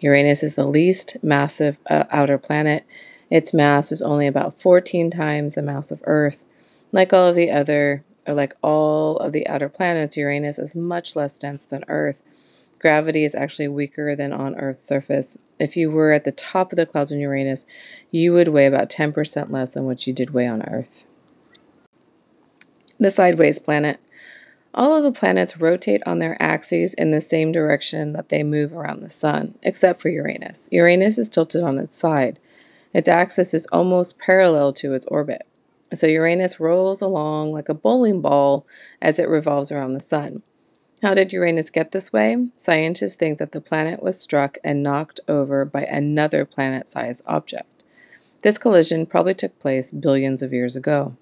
Uranus 0.00 0.42
is 0.42 0.54
the 0.54 0.66
least 0.66 1.16
massive 1.22 1.78
uh, 1.88 2.04
outer 2.10 2.36
planet. 2.36 2.84
Its 3.30 3.54
mass 3.54 3.90
is 3.90 4.02
only 4.02 4.26
about 4.26 4.60
14 4.60 5.10
times 5.10 5.54
the 5.54 5.62
mass 5.62 5.90
of 5.90 6.02
Earth. 6.04 6.44
Like 6.92 7.12
all 7.14 7.28
of 7.28 7.36
the 7.36 7.50
other, 7.50 8.04
or 8.26 8.34
like 8.34 8.54
all 8.62 9.16
of 9.16 9.32
the 9.32 9.46
outer 9.46 9.70
planets, 9.70 10.16
Uranus 10.16 10.58
is 10.58 10.76
much 10.76 11.16
less 11.16 11.38
dense 11.38 11.64
than 11.64 11.84
Earth. 11.88 12.20
Gravity 12.80 13.24
is 13.24 13.34
actually 13.34 13.68
weaker 13.68 14.16
than 14.16 14.32
on 14.32 14.56
Earth's 14.56 14.82
surface. 14.82 15.36
If 15.58 15.76
you 15.76 15.90
were 15.90 16.12
at 16.12 16.24
the 16.24 16.32
top 16.32 16.72
of 16.72 16.76
the 16.76 16.86
clouds 16.86 17.12
in 17.12 17.20
Uranus, 17.20 17.66
you 18.10 18.32
would 18.32 18.48
weigh 18.48 18.66
about 18.66 18.88
10% 18.88 19.50
less 19.50 19.70
than 19.70 19.84
what 19.84 20.06
you 20.06 20.14
did 20.14 20.30
weigh 20.30 20.48
on 20.48 20.62
Earth. 20.62 21.04
The 22.98 23.10
sideways 23.10 23.58
planet. 23.58 24.00
All 24.72 24.96
of 24.96 25.04
the 25.04 25.12
planets 25.12 25.58
rotate 25.58 26.02
on 26.06 26.20
their 26.20 26.40
axes 26.40 26.94
in 26.94 27.10
the 27.10 27.20
same 27.20 27.52
direction 27.52 28.14
that 28.14 28.30
they 28.30 28.42
move 28.42 28.72
around 28.72 29.00
the 29.00 29.10
sun, 29.10 29.58
except 29.62 30.00
for 30.00 30.08
Uranus. 30.08 30.68
Uranus 30.72 31.18
is 31.18 31.28
tilted 31.28 31.62
on 31.62 31.78
its 31.78 31.98
side. 31.98 32.38
Its 32.94 33.08
axis 33.08 33.52
is 33.52 33.66
almost 33.66 34.18
parallel 34.18 34.72
to 34.74 34.94
its 34.94 35.06
orbit. 35.06 35.46
So 35.92 36.06
Uranus 36.06 36.60
rolls 36.60 37.02
along 37.02 37.52
like 37.52 37.68
a 37.68 37.74
bowling 37.74 38.20
ball 38.20 38.66
as 39.02 39.18
it 39.18 39.28
revolves 39.28 39.70
around 39.70 39.92
the 39.92 40.00
sun. 40.00 40.42
How 41.02 41.14
did 41.14 41.32
Uranus 41.32 41.70
get 41.70 41.92
this 41.92 42.12
way? 42.12 42.48
Scientists 42.58 43.14
think 43.14 43.38
that 43.38 43.52
the 43.52 43.60
planet 43.60 44.02
was 44.02 44.20
struck 44.20 44.58
and 44.62 44.82
knocked 44.82 45.18
over 45.26 45.64
by 45.64 45.84
another 45.84 46.44
planet 46.44 46.88
sized 46.88 47.22
object. 47.26 47.82
This 48.42 48.58
collision 48.58 49.06
probably 49.06 49.32
took 49.32 49.58
place 49.58 49.92
billions 49.92 50.42
of 50.42 50.52
years 50.52 50.76
ago. 50.76 51.16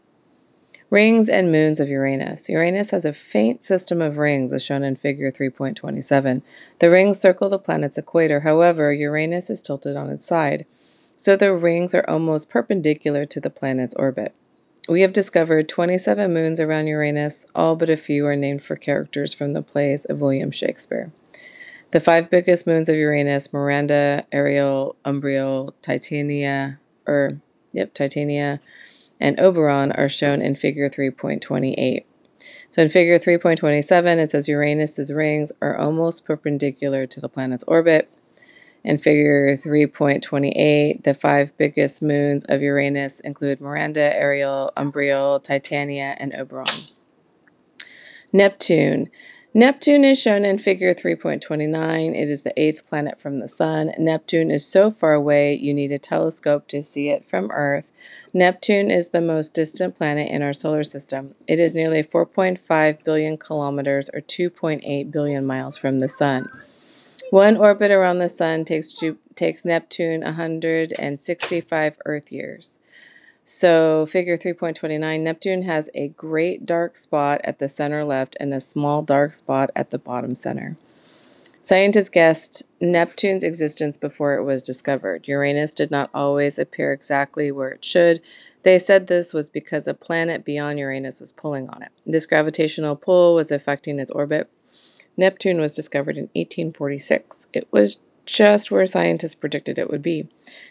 Rings 0.90 1.28
and 1.28 1.52
moons 1.52 1.78
of 1.78 1.88
Uranus. 1.88 2.48
Uranus 2.48 2.90
has 2.90 3.04
a 3.04 3.12
faint 3.12 3.62
system 3.62 4.00
of 4.00 4.18
rings 4.18 4.52
as 4.52 4.64
shown 4.64 4.82
in 4.82 4.96
figure 4.96 5.30
3.27. 5.30 6.42
The 6.80 6.90
rings 6.90 7.20
circle 7.20 7.48
the 7.48 7.58
planet's 7.58 7.98
equator, 7.98 8.40
however, 8.40 8.92
Uranus 8.92 9.48
is 9.48 9.62
tilted 9.62 9.96
on 9.96 10.10
its 10.10 10.24
side, 10.24 10.66
so 11.16 11.36
the 11.36 11.54
rings 11.54 11.94
are 11.94 12.08
almost 12.08 12.50
perpendicular 12.50 13.26
to 13.26 13.40
the 13.40 13.50
planet's 13.50 13.94
orbit. 13.96 14.34
We 14.88 15.02
have 15.02 15.12
discovered 15.12 15.68
27 15.68 16.32
moons 16.32 16.58
around 16.58 16.86
Uranus, 16.86 17.44
all 17.54 17.76
but 17.76 17.90
a 17.90 17.96
few 17.96 18.26
are 18.26 18.34
named 18.34 18.62
for 18.62 18.74
characters 18.74 19.34
from 19.34 19.52
the 19.52 19.60
plays 19.60 20.06
of 20.06 20.22
William 20.22 20.50
Shakespeare. 20.50 21.12
The 21.90 22.00
five 22.00 22.30
biggest 22.30 22.66
moons 22.66 22.88
of 22.88 22.96
Uranus, 22.96 23.52
Miranda, 23.52 24.24
Ariel, 24.32 24.96
Umbriel, 25.04 25.74
Titania, 25.82 26.80
or 27.06 27.42
yep, 27.72 27.92
Titania, 27.92 28.60
and 29.20 29.38
Oberon 29.38 29.92
are 29.92 30.08
shown 30.08 30.40
in 30.40 30.54
figure 30.54 30.88
3.28. 30.88 32.04
So 32.70 32.80
in 32.80 32.88
figure 32.88 33.18
3.27, 33.18 34.16
it 34.16 34.30
says 34.30 34.48
Uranus's 34.48 35.12
rings 35.12 35.52
are 35.60 35.76
almost 35.76 36.24
perpendicular 36.24 37.06
to 37.06 37.20
the 37.20 37.28
planet's 37.28 37.64
orbit. 37.64 38.10
In 38.84 38.98
figure 38.98 39.56
3.28, 39.56 41.02
the 41.02 41.14
five 41.14 41.56
biggest 41.58 42.00
moons 42.00 42.44
of 42.44 42.62
Uranus 42.62 43.20
include 43.20 43.60
Miranda, 43.60 44.14
Ariel, 44.16 44.72
Umbriel, 44.76 45.42
Titania, 45.42 46.16
and 46.18 46.34
Oberon. 46.34 46.66
Neptune. 48.32 49.10
Neptune 49.54 50.04
is 50.04 50.20
shown 50.20 50.44
in 50.44 50.58
figure 50.58 50.94
3.29. 50.94 52.14
It 52.14 52.30
is 52.30 52.42
the 52.42 52.52
eighth 52.60 52.86
planet 52.86 53.20
from 53.20 53.40
the 53.40 53.48
Sun. 53.48 53.92
Neptune 53.98 54.50
is 54.50 54.66
so 54.66 54.90
far 54.90 55.14
away 55.14 55.54
you 55.54 55.72
need 55.72 55.90
a 55.90 55.98
telescope 55.98 56.68
to 56.68 56.82
see 56.82 57.08
it 57.08 57.24
from 57.24 57.50
Earth. 57.50 57.90
Neptune 58.34 58.90
is 58.90 59.08
the 59.08 59.22
most 59.22 59.54
distant 59.54 59.96
planet 59.96 60.30
in 60.30 60.42
our 60.42 60.52
solar 60.52 60.84
system. 60.84 61.34
It 61.46 61.58
is 61.58 61.74
nearly 61.74 62.02
4.5 62.02 63.02
billion 63.02 63.38
kilometers 63.38 64.10
or 64.10 64.20
2.8 64.20 65.10
billion 65.10 65.46
miles 65.46 65.78
from 65.78 65.98
the 65.98 66.08
Sun. 66.08 66.50
One 67.30 67.58
orbit 67.58 67.90
around 67.90 68.18
the 68.18 68.28
Sun 68.28 68.64
takes, 68.64 68.92
Ju- 68.92 69.18
takes 69.34 69.64
Neptune 69.64 70.22
165 70.22 71.98
Earth 72.06 72.32
years. 72.32 72.78
So, 73.44 74.06
figure 74.06 74.36
3.29 74.36 75.20
Neptune 75.20 75.62
has 75.62 75.90
a 75.94 76.08
great 76.08 76.64
dark 76.64 76.96
spot 76.96 77.40
at 77.44 77.58
the 77.58 77.68
center 77.68 78.04
left 78.04 78.36
and 78.40 78.52
a 78.54 78.60
small 78.60 79.02
dark 79.02 79.34
spot 79.34 79.70
at 79.76 79.90
the 79.90 79.98
bottom 79.98 80.34
center. 80.36 80.76
Scientists 81.62 82.08
guessed 82.08 82.62
Neptune's 82.80 83.44
existence 83.44 83.98
before 83.98 84.34
it 84.34 84.44
was 84.44 84.62
discovered. 84.62 85.28
Uranus 85.28 85.72
did 85.72 85.90
not 85.90 86.08
always 86.14 86.58
appear 86.58 86.92
exactly 86.92 87.52
where 87.52 87.68
it 87.68 87.84
should. 87.84 88.22
They 88.62 88.78
said 88.78 89.06
this 89.06 89.34
was 89.34 89.50
because 89.50 89.86
a 89.86 89.92
planet 89.92 90.46
beyond 90.46 90.78
Uranus 90.78 91.20
was 91.20 91.32
pulling 91.32 91.68
on 91.68 91.82
it. 91.82 91.92
This 92.06 92.24
gravitational 92.24 92.96
pull 92.96 93.34
was 93.34 93.50
affecting 93.50 93.98
its 93.98 94.10
orbit. 94.10 94.50
Neptune 95.18 95.60
was 95.60 95.74
discovered 95.74 96.16
in 96.16 96.30
1846. 96.34 97.48
It 97.52 97.68
was 97.70 98.00
just 98.24 98.70
where 98.70 98.86
scientists 98.86 99.34
predicted 99.34 99.78
it 99.78 99.90
would 99.90 100.02
be. 100.02 100.28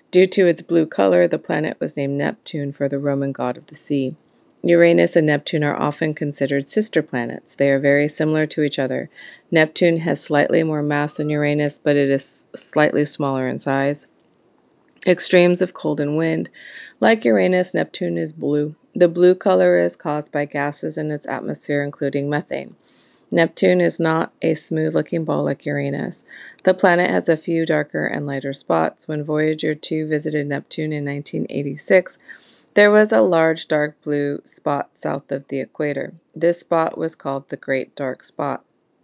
Due 0.10 0.26
to 0.28 0.48
its 0.48 0.62
blue 0.62 0.86
color, 0.86 1.28
the 1.28 1.38
planet 1.38 1.78
was 1.80 1.98
named 1.98 2.18
Neptune 2.18 2.72
for 2.72 2.88
the 2.88 2.98
Roman 2.98 3.34
god 3.34 3.58
of 3.58 3.68
the 3.68 3.76
sea. 3.76 4.16
Uranus 4.64 5.16
and 5.16 5.28
Neptune 5.28 5.64
are 5.64 5.76
often 5.76 6.14
considered 6.14 6.70
sister 6.70 7.04
planets. 7.04 7.56
They 7.56 7.70
are 7.72 7.80
very 7.80 8.08
similar 8.08 8.46
to 8.48 8.64
each 8.64 8.80
other. 8.80 9.10
Neptune 9.52 9.98
has 10.00 10.24
slightly 10.24 10.64
more 10.64 10.82
mass 10.82 11.18
than 11.18 11.30
Uranus, 11.30 11.78
but 11.78 11.96
it 11.96 12.10
is 12.10 12.48
slightly 12.56 13.06
smaller 13.06 13.48
in 13.48 13.60
size. 13.60 14.08
Extremes 15.06 15.62
of 15.62 15.74
cold 15.74 16.00
and 16.00 16.18
wind. 16.18 16.50
Like 17.00 17.26
Uranus, 17.26 17.74
Neptune 17.74 18.18
is 18.18 18.34
blue. 18.34 18.76
The 18.94 19.08
blue 19.08 19.36
color 19.36 19.78
is 19.78 19.96
caused 19.96 20.32
by 20.32 20.46
gases 20.46 20.98
in 20.98 21.12
its 21.12 21.28
atmosphere, 21.28 21.84
including 21.84 22.30
methane. 22.30 22.76
Neptune 23.30 23.82
is 23.82 24.00
not 24.00 24.32
a 24.42 24.54
smooth 24.54 24.96
looking 24.96 25.26
ball 25.26 25.44
like 25.44 25.66
Uranus. 25.66 26.24
The 26.64 26.74
planet 26.74 27.10
has 27.10 27.28
a 27.28 27.36
few 27.36 27.66
darker 27.66 28.06
and 28.06 28.26
lighter 28.26 28.54
spots. 28.54 29.08
When 29.08 29.26
Voyager 29.26 29.76
2 29.76 30.08
visited 30.08 30.48
Neptune 30.48 30.94
in 30.94 31.04
1986, 31.04 32.20
there 32.74 32.92
was 32.92 33.12
a 33.12 33.22
large 33.22 33.68
dark 33.68 34.02
blue 34.02 34.40
spot 34.46 34.92
south 34.94 35.32
of 35.32 35.48
the 35.50 35.60
equator. 35.60 36.14
This 36.34 36.62
spot 36.62 36.98
was 36.98 37.16
called 37.16 37.50
the 37.50 37.58
Great 37.58 37.96
Dark 37.96 38.24
Spot. 38.24 38.64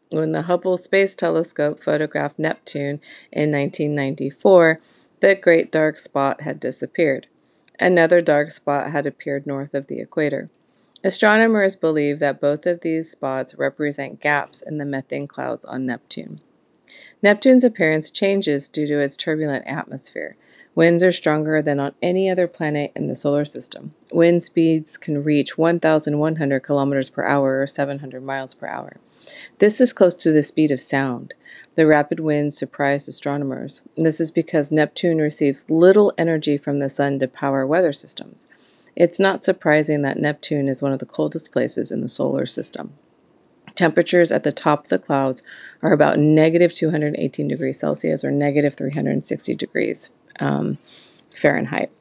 When 0.10 0.32
the 0.32 0.44
Hubble 0.44 0.77
Space 0.77 1.15
Telescope 1.15 1.84
photographed 1.84 2.39
Neptune 2.39 3.01
in 3.32 3.51
1994, 3.51 4.80
the 5.20 5.36
Great 5.36 5.72
Dark 5.72 5.98
Spot 5.98 6.42
had 6.42 6.60
disappeared. 6.60 7.27
Another 7.80 8.22
dark 8.22 8.51
spot 8.51 8.92
had 8.92 9.06
appeared 9.06 9.48
north 9.48 9.74
of 9.74 9.88
the 9.88 10.00
equator. 10.00 10.50
Astronomers 11.05 11.75
believe 11.75 12.19
that 12.19 12.39
both 12.39 12.65
of 12.65 12.79
these 12.79 13.12
spots 13.12 13.55
represent 13.55 14.22
gaps 14.22 14.62
in 14.62 14.77
the 14.77 14.86
methane 14.86 15.27
clouds 15.27 15.65
on 15.65 15.86
Neptune. 15.86 16.39
Neptune's 17.22 17.65
appearance 17.65 18.10
changes 18.10 18.69
due 18.69 18.88
to 18.88 19.00
its 19.00 19.17
turbulent 19.17 19.67
atmosphere. 19.67 20.38
Winds 20.75 21.03
are 21.03 21.12
stronger 21.12 21.62
than 21.62 21.79
on 21.79 21.93
any 22.01 22.29
other 22.29 22.48
planet 22.48 22.93
in 22.95 23.07
the 23.07 23.15
solar 23.15 23.43
system. 23.43 23.93
Wind 24.13 24.43
speeds 24.43 24.98
can 24.98 25.24
reach 25.24 25.57
1,100 25.57 26.60
kilometers 26.62 27.10
per 27.10 27.25
hour 27.25 27.62
or 27.62 27.67
700 27.67 28.24
miles 28.24 28.55
per 28.55 28.67
hour. 28.67 28.98
This 29.60 29.81
is 29.81 29.93
close 29.93 30.15
to 30.15 30.31
the 30.31 30.41
speed 30.41 30.72
of 30.72 30.79
sound. 30.79 31.33
The 31.75 31.86
rapid 31.86 32.22
winds 32.22 32.57
surprised 32.57 33.10
astronomers. 33.10 33.81
This 33.98 34.22
is 34.22 34.31
because 34.31 34.72
Neptune 34.72 35.17
receives 35.17 35.69
little 35.69 36.13
energy 36.17 36.57
from 36.57 36.79
the 36.79 36.89
sun 36.89 37.19
to 37.19 37.27
power 37.27 37.67
weather 37.67 37.93
systems. 37.93 38.53
It's 38.96 39.20
not 39.20 39.44
surprising 39.44 40.02
that 40.04 40.20
Neptune 40.20 40.68
is 40.68 40.82
one 40.82 40.94
of 40.94 41.00
the 41.00 41.06
coldest 41.06 41.52
places 41.52 41.92
in 41.92 42.02
the 42.02 42.08
solar 42.08 42.46
system. 42.46 42.94
Temperatures 43.76 44.32
at 44.32 44.44
the 44.44 44.52
top 44.52 44.84
of 44.84 44.90
the 44.90 45.00
clouds 45.00 45.42
are 45.82 45.94
about 45.94 46.20
negative 46.20 46.72
218 46.74 47.48
degrees 47.48 47.80
Celsius 47.80 48.24
or 48.24 48.30
negative 48.30 48.76
360 48.76 49.56
degrees 49.56 50.12
um, 50.40 50.78
Fahrenheit. 51.36 51.92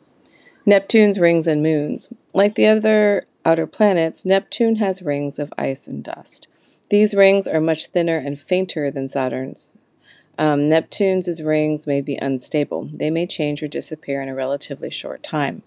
Neptune's 0.66 1.18
rings 1.18 1.46
and 1.46 1.62
moons. 1.62 2.12
Like 2.34 2.54
the 2.54 2.66
other 2.66 3.26
outer 3.44 3.66
planets, 3.66 4.24
Neptune 4.24 4.76
has 4.76 5.02
rings 5.02 5.38
of 5.38 5.52
ice 5.56 5.88
and 5.88 6.04
dust. 6.04 6.46
These 6.90 7.14
rings 7.14 7.48
are 7.48 7.60
much 7.60 7.86
thinner 7.86 8.18
and 8.18 8.38
fainter 8.38 8.90
than 8.90 9.08
Saturn's. 9.08 9.76
Um, 10.38 10.68
Neptune's 10.68 11.42
rings 11.42 11.86
may 11.86 12.00
be 12.00 12.16
unstable. 12.16 12.90
They 12.92 13.10
may 13.10 13.26
change 13.26 13.62
or 13.62 13.68
disappear 13.68 14.22
in 14.22 14.28
a 14.28 14.34
relatively 14.34 14.90
short 14.90 15.22
time. 15.22 15.62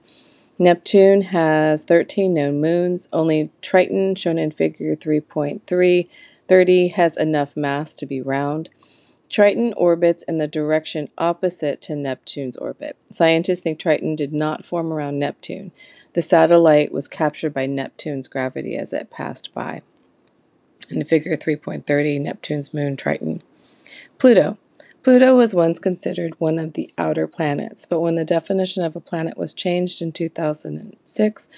Neptune 0.57 1.24
has 1.24 1.83
13 1.83 2.33
known 2.33 2.62
moons. 2.62 3.09
Only 3.12 3.51
Triton, 3.62 4.15
shown 4.15 4.39
in 4.39 4.51
figure 4.51 4.95
3.330, 4.95 6.93
has 6.93 7.17
enough 7.17 7.57
mass 7.57 7.93
to 7.95 8.05
be 8.05 8.21
round. 8.21 8.69
Triton 9.29 9.74
orbits 9.75 10.24
in 10.24 10.38
the 10.38 10.47
direction 10.47 11.09
opposite 11.17 11.81
to 11.81 11.95
Neptune's 11.95 12.55
orbit. 12.55 12.95
Scientists 13.12 13.59
think 13.62 13.79
Triton 13.79 14.15
did 14.15 14.31
not 14.31 14.65
form 14.65 14.93
around 14.93 15.19
Neptune. 15.19 15.71
The 16.13 16.21
satellite 16.21 16.93
was 16.93 17.09
captured 17.09 17.53
by 17.53 17.65
Neptune's 17.65 18.29
gravity 18.29 18.77
as 18.77 18.93
it 18.93 19.09
passed 19.09 19.53
by. 19.53 19.81
In 20.89 21.03
figure 21.03 21.35
3.30, 21.35 22.24
Neptune's 22.24 22.74
moon 22.74 22.95
Triton. 22.95 23.41
Pluto. 24.19 24.57
Pluto 25.05 25.35
was 25.35 25.53
once 25.53 25.77
considered 25.77 26.33
one 26.39 26.57
of 26.57 26.74
the 26.74 26.89
outer 26.97 27.27
planets, 27.27 27.85
but 27.85 28.00
when 28.00 28.15
the 28.15 28.25
definition 28.25 28.83
of 28.83 28.95
a 28.95 29.00
planet 29.00 29.38
was 29.38 29.53
changed 29.53 30.01
in 30.01 30.12
2006, 30.12 31.50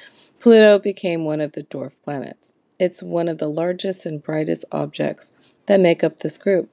Pluto 0.42 0.78
became 0.78 1.24
one 1.24 1.40
of 1.40 1.54
the 1.54 1.64
dwarf 1.64 1.96
planets. 2.04 2.52
It's 2.78 3.02
one 3.02 3.30
of 3.30 3.38
the 3.38 3.48
largest 3.48 4.06
and 4.06 4.22
brightest 4.22 4.66
objects 4.74 5.32
that 5.68 5.80
make 5.80 6.04
up 6.04 6.18
this 6.18 6.38
group. 6.38 6.70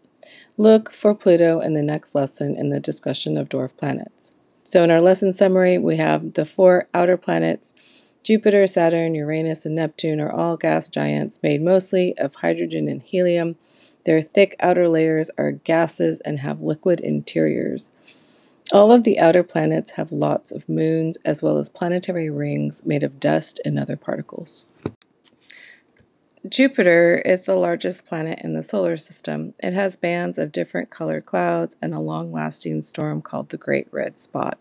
Look 0.57 0.91
for 0.91 1.15
Pluto 1.15 1.61
in 1.61 1.75
the 1.75 1.83
next 1.85 2.13
lesson 2.13 2.57
in 2.57 2.71
the 2.71 2.81
discussion 2.81 3.37
of 3.37 3.49
dwarf 3.49 3.77
planets. 3.77 4.33
So, 4.65 4.83
in 4.83 4.91
our 4.91 5.01
lesson 5.01 5.31
summary, 5.31 5.79
we 5.79 5.99
have 5.99 6.33
the 6.33 6.45
four 6.45 6.89
outer 6.93 7.17
planets 7.17 7.73
Jupiter, 8.25 8.67
Saturn, 8.67 9.15
Uranus, 9.15 9.67
and 9.67 9.75
Neptune 9.77 10.19
are 10.19 10.33
all 10.33 10.57
gas 10.57 10.89
giants 10.89 11.43
made 11.43 11.61
mostly 11.61 12.17
of 12.19 12.37
hydrogen 12.37 12.89
and 12.89 13.03
helium. 13.03 13.57
Their 14.05 14.21
thick 14.21 14.55
outer 14.61 14.89
layers 14.89 15.31
are 15.39 15.53
gases 15.53 16.21
and 16.21 16.39
have 16.41 16.61
liquid 16.61 17.01
interiors. 17.01 17.91
All 18.73 18.93
of 18.93 19.03
the 19.03 19.19
outer 19.19 19.43
planets 19.43 19.93
have 19.93 20.13
lots 20.13 20.53
of 20.53 20.69
moons 20.69 21.17
as 21.25 21.43
well 21.43 21.59
as 21.59 21.69
planetary 21.69 22.31
rings 22.31 22.85
made 22.85 23.03
of 23.03 23.21
dust 23.21 23.61
and 23.65 23.79
other 23.79 23.97
particles. 23.97 24.67
Jupiter 26.47 27.23
is 27.25 27.43
the 27.43 27.57
largest 27.57 28.05
planet 28.05 28.41
in 28.43 28.53
the 28.53 28.63
solar 28.63 28.99
system. 28.99 29.55
It 29.61 29.73
has 29.73 29.97
bands 29.97 30.37
of 30.37 30.53
different 30.53 30.91
colored 30.91 31.25
clouds 31.25 31.79
and 31.81 31.95
a 31.95 32.01
long 32.01 32.33
lasting 32.33 32.83
storm 32.83 33.23
called 33.23 33.49
the 33.49 33.57
Great 33.57 33.89
Red 33.91 34.19
Spot. 34.19 34.59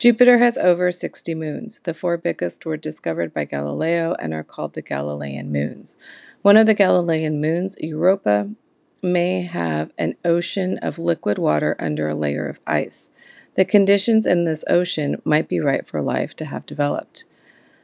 Jupiter 0.00 0.38
has 0.38 0.56
over 0.56 0.90
60 0.90 1.34
moons. 1.34 1.80
The 1.80 1.92
four 1.92 2.16
biggest 2.16 2.64
were 2.64 2.78
discovered 2.78 3.34
by 3.34 3.44
Galileo 3.44 4.16
and 4.18 4.32
are 4.32 4.42
called 4.42 4.72
the 4.72 4.80
Galilean 4.80 5.52
moons. 5.52 5.98
One 6.40 6.56
of 6.56 6.64
the 6.64 6.72
Galilean 6.72 7.38
moons, 7.38 7.76
Europa, 7.78 8.48
may 9.02 9.42
have 9.42 9.92
an 9.98 10.14
ocean 10.24 10.78
of 10.78 10.98
liquid 10.98 11.36
water 11.36 11.76
under 11.78 12.08
a 12.08 12.14
layer 12.14 12.46
of 12.46 12.60
ice. 12.66 13.10
The 13.56 13.66
conditions 13.66 14.26
in 14.26 14.46
this 14.46 14.64
ocean 14.70 15.20
might 15.22 15.50
be 15.50 15.60
right 15.60 15.86
for 15.86 16.00
life 16.00 16.34
to 16.36 16.46
have 16.46 16.64
developed. 16.64 17.26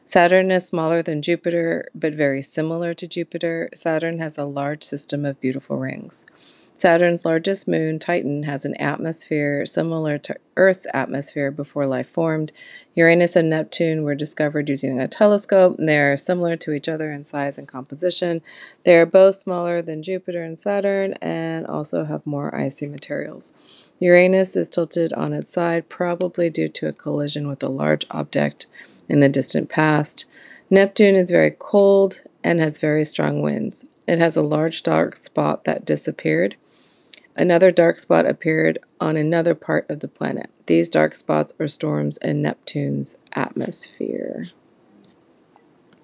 Saturn 0.03 0.49
is 0.49 0.65
smaller 0.65 1.03
than 1.03 1.21
Jupiter, 1.21 1.87
but 1.93 2.15
very 2.15 2.41
similar 2.41 2.95
to 2.95 3.07
Jupiter. 3.07 3.69
Saturn 3.75 4.17
has 4.17 4.39
a 4.39 4.45
large 4.45 4.81
system 4.81 5.23
of 5.23 5.39
beautiful 5.39 5.77
rings. 5.77 6.25
Saturn's 6.77 7.25
largest 7.25 7.67
moon, 7.67 7.97
Titan, 7.97 8.43
has 8.43 8.63
an 8.63 8.75
atmosphere 8.75 9.65
similar 9.65 10.19
to 10.19 10.35
Earth's 10.55 10.85
atmosphere 10.93 11.49
before 11.49 11.87
life 11.87 12.07
formed. 12.07 12.51
Uranus 12.93 13.35
and 13.35 13.49
Neptune 13.49 14.03
were 14.03 14.13
discovered 14.13 14.69
using 14.69 14.99
a 14.99 15.07
telescope. 15.07 15.75
They 15.79 15.99
are 15.99 16.15
similar 16.15 16.55
to 16.57 16.73
each 16.73 16.87
other 16.87 17.11
in 17.11 17.23
size 17.23 17.57
and 17.57 17.67
composition. 17.67 18.43
They 18.83 18.95
are 18.95 19.07
both 19.07 19.37
smaller 19.37 19.81
than 19.81 20.03
Jupiter 20.03 20.43
and 20.43 20.57
Saturn 20.57 21.13
and 21.13 21.65
also 21.65 22.05
have 22.05 22.27
more 22.27 22.53
icy 22.55 22.85
materials. 22.85 23.57
Uranus 23.99 24.55
is 24.55 24.69
tilted 24.69 25.13
on 25.13 25.33
its 25.33 25.51
side, 25.51 25.89
probably 25.89 26.51
due 26.51 26.69
to 26.69 26.87
a 26.87 26.93
collision 26.93 27.47
with 27.47 27.63
a 27.63 27.69
large 27.69 28.05
object 28.11 28.67
in 29.09 29.19
the 29.19 29.29
distant 29.29 29.67
past. 29.67 30.25
Neptune 30.69 31.15
is 31.15 31.31
very 31.31 31.55
cold 31.57 32.21
and 32.43 32.59
has 32.59 32.77
very 32.77 33.03
strong 33.03 33.41
winds. 33.41 33.87
It 34.07 34.19
has 34.19 34.37
a 34.37 34.43
large 34.43 34.83
dark 34.83 35.15
spot 35.15 35.63
that 35.63 35.83
disappeared. 35.83 36.55
Another 37.37 37.69
dark 37.69 37.99
spot 37.99 38.25
appeared 38.25 38.79
on 38.99 39.15
another 39.15 39.53
part 39.53 39.87
of 39.91 39.99
the 39.99 40.07
planet. 40.07 40.49
These 40.65 40.89
dark 40.89 41.13
spots 41.13 41.53
are 41.59 41.67
storms 41.67 42.17
in 42.17 42.41
Neptune's 42.41 43.19
atmosphere. 43.33 44.47